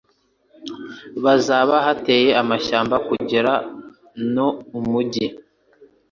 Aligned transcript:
bazaba 1.23 1.75
hateye 1.85 2.29
amashyamba 2.41 2.95
kugera 3.07 3.53
no 4.33 4.47
Umugi 4.79 5.25